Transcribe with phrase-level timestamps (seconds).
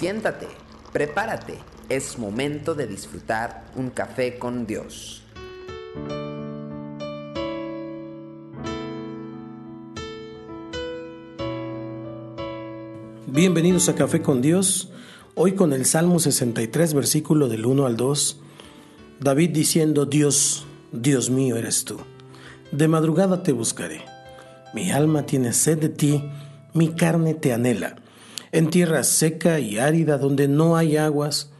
[0.00, 0.48] Siéntate,
[0.94, 1.58] prepárate,
[1.90, 5.22] es momento de disfrutar un café con Dios.
[13.26, 14.90] Bienvenidos a Café con Dios,
[15.34, 18.40] hoy con el Salmo 63, versículo del 1 al 2,
[19.20, 21.98] David diciendo, Dios, Dios mío eres tú,
[22.72, 24.00] de madrugada te buscaré,
[24.72, 26.24] mi alma tiene sed de ti,
[26.72, 27.96] mi carne te anhela,
[28.52, 31.50] en tierra seca y árida donde no hay aguas,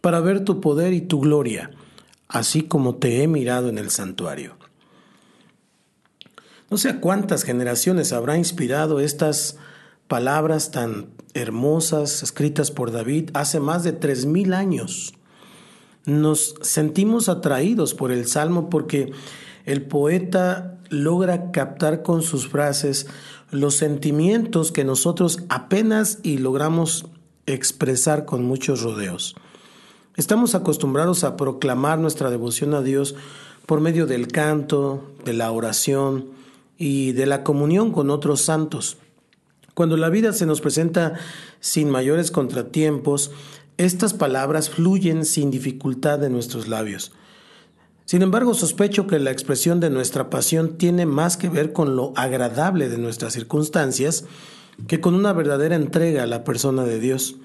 [0.00, 1.70] para ver tu poder y tu gloria,
[2.28, 4.56] así como te he mirado en el santuario.
[6.70, 9.56] No sé a cuántas generaciones habrá inspirado estas
[10.06, 15.14] palabras tan hermosas escritas por David hace más de tres mil años.
[16.04, 19.12] Nos sentimos atraídos por el Salmo porque
[19.68, 23.06] el poeta logra captar con sus frases
[23.50, 27.04] los sentimientos que nosotros apenas y logramos
[27.44, 29.36] expresar con muchos rodeos.
[30.16, 33.14] Estamos acostumbrados a proclamar nuestra devoción a Dios
[33.66, 36.28] por medio del canto, de la oración
[36.78, 38.96] y de la comunión con otros santos.
[39.74, 41.12] Cuando la vida se nos presenta
[41.60, 43.32] sin mayores contratiempos,
[43.76, 47.12] estas palabras fluyen sin dificultad de nuestros labios.
[48.08, 52.14] Sin embargo, sospecho que la expresión de nuestra pasión tiene más que ver con lo
[52.16, 54.24] agradable de nuestras circunstancias
[54.86, 57.36] que con una verdadera entrega a la persona de Dios.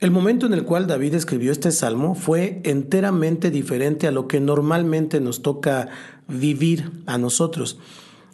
[0.00, 4.40] El momento en el cual David escribió este salmo fue enteramente diferente a lo que
[4.40, 5.90] normalmente nos toca
[6.26, 7.78] vivir a nosotros.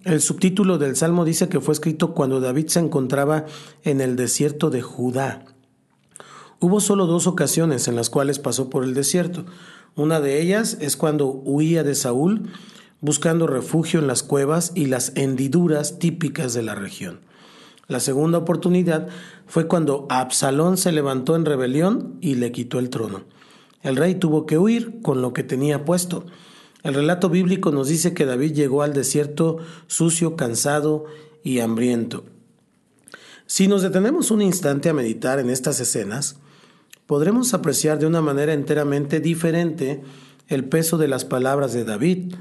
[0.04, 3.44] El subtítulo del Salmo dice que fue escrito cuando David se encontraba
[3.84, 5.44] en el desierto de Judá.
[6.58, 9.44] Hubo solo dos ocasiones en las cuales pasó por el desierto.
[9.96, 12.50] Una de ellas es cuando huía de Saúl
[13.00, 17.20] buscando refugio en las cuevas y las hendiduras típicas de la región.
[17.86, 19.08] La segunda oportunidad
[19.46, 23.24] fue cuando Absalón se levantó en rebelión y le quitó el trono.
[23.82, 26.26] El rey tuvo que huir con lo que tenía puesto.
[26.82, 31.06] El relato bíblico nos dice que David llegó al desierto sucio, cansado
[31.42, 32.24] y hambriento.
[33.46, 36.36] Si nos detenemos un instante a meditar en estas escenas,
[37.08, 40.02] podremos apreciar de una manera enteramente diferente
[40.46, 42.34] el peso de las palabras de David,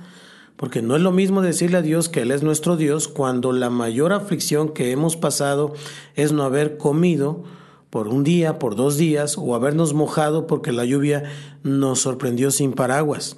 [0.57, 3.69] porque no es lo mismo decirle a Dios que Él es nuestro Dios cuando la
[3.69, 5.73] mayor aflicción que hemos pasado
[6.15, 7.45] es no haber comido
[7.89, 11.23] por un día, por dos días, o habernos mojado porque la lluvia
[11.63, 13.37] nos sorprendió sin paraguas.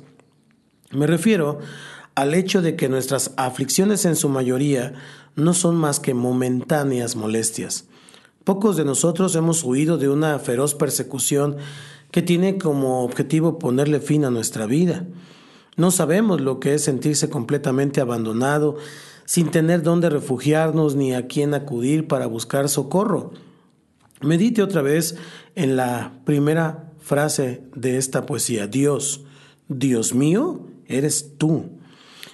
[0.90, 1.60] Me refiero
[2.16, 4.96] al hecho de que nuestras aflicciones en su mayoría
[5.36, 7.89] no son más que momentáneas molestias.
[8.50, 11.58] Pocos de nosotros hemos huido de una feroz persecución
[12.10, 15.06] que tiene como objetivo ponerle fin a nuestra vida.
[15.78, 18.78] No sabemos lo que es sentirse completamente abandonado,
[19.26, 23.34] sin tener dónde refugiarnos ni a quién acudir para buscar socorro.
[24.22, 25.16] Medite otra vez
[25.54, 28.66] en la primera frase de esta poesía.
[28.66, 29.26] Dios,
[29.68, 31.66] Dios mío, eres tú.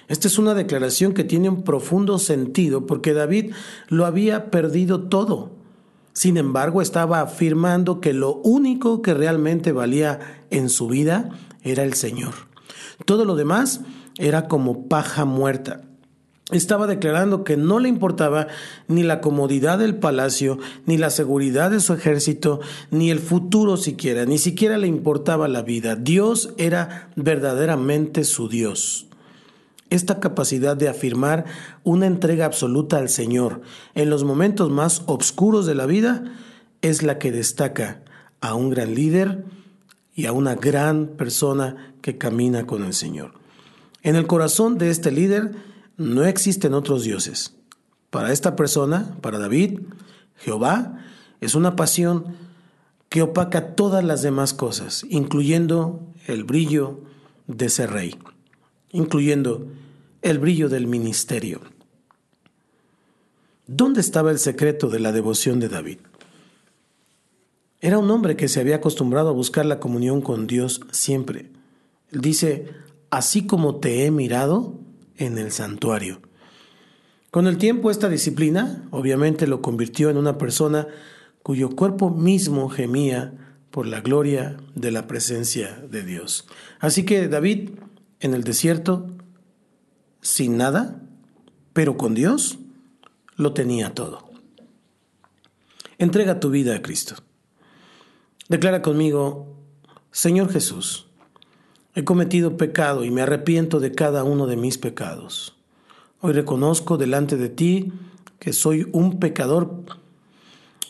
[0.08, 3.52] Esta es una declaración que tiene un profundo sentido porque David
[3.88, 5.55] lo había perdido todo.
[6.16, 11.28] Sin embargo, estaba afirmando que lo único que realmente valía en su vida
[11.62, 12.32] era el Señor.
[13.04, 13.82] Todo lo demás
[14.16, 15.82] era como paja muerta.
[16.50, 18.46] Estaba declarando que no le importaba
[18.88, 22.60] ni la comodidad del palacio, ni la seguridad de su ejército,
[22.90, 25.96] ni el futuro siquiera, ni siquiera le importaba la vida.
[25.96, 29.06] Dios era verdaderamente su Dios.
[29.90, 31.44] Esta capacidad de afirmar
[31.84, 33.62] una entrega absoluta al Señor
[33.94, 36.24] en los momentos más oscuros de la vida
[36.82, 38.02] es la que destaca
[38.40, 39.44] a un gran líder
[40.14, 43.34] y a una gran persona que camina con el Señor.
[44.02, 45.52] En el corazón de este líder,
[45.96, 47.54] no existen otros dioses.
[48.10, 49.80] Para esta persona, para David,
[50.36, 50.98] Jehová
[51.40, 52.36] es una pasión
[53.08, 57.00] que opaca todas las demás cosas, incluyendo el brillo
[57.46, 58.18] de ser rey,
[58.96, 59.66] incluyendo
[60.22, 61.60] el brillo del ministerio.
[63.66, 65.98] ¿Dónde estaba el secreto de la devoción de David?
[67.80, 71.50] Era un hombre que se había acostumbrado a buscar la comunión con Dios siempre.
[72.10, 72.68] Él dice,
[73.10, 74.78] así como te he mirado,
[75.18, 76.20] en el santuario.
[77.30, 80.88] Con el tiempo esta disciplina obviamente lo convirtió en una persona
[81.42, 83.34] cuyo cuerpo mismo gemía
[83.70, 86.46] por la gloria de la presencia de Dios.
[86.80, 87.70] Así que David
[88.20, 89.06] en el desierto,
[90.20, 91.02] sin nada,
[91.72, 92.58] pero con Dios,
[93.36, 94.30] lo tenía todo.
[95.98, 97.14] Entrega tu vida a Cristo.
[98.48, 99.56] Declara conmigo,
[100.10, 101.04] Señor Jesús,
[101.94, 105.56] He cometido pecado y me arrepiento de cada uno de mis pecados.
[106.20, 107.90] Hoy reconozco delante de ti
[108.38, 109.82] que soy un pecador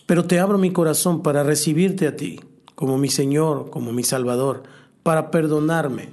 [0.07, 2.41] pero te abro mi corazón para recibirte a ti
[2.77, 4.63] como mi Señor, como mi Salvador,
[5.03, 6.11] para perdonarme.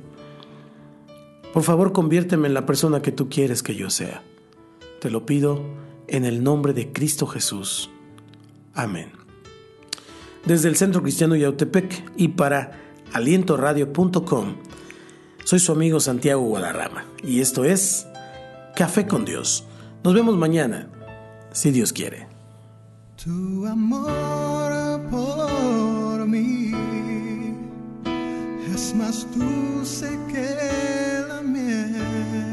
[1.53, 4.23] Por favor, conviérteme en la persona que tú quieres que yo sea.
[5.00, 5.61] Te lo pido
[6.07, 7.91] en el nombre de Cristo Jesús.
[8.73, 9.11] Amén.
[10.45, 12.71] Desde el Centro Cristiano Yautepec y para
[13.13, 14.55] alientoradio.com,
[15.45, 18.07] soy su amigo Santiago Guadarrama y esto es
[18.75, 19.65] Café con Dios.
[20.03, 20.89] Nos vemos mañana,
[21.51, 22.27] si Dios quiere.
[23.23, 26.71] Tu amor por mí
[28.73, 31.12] es más dulce que
[31.51, 32.52] la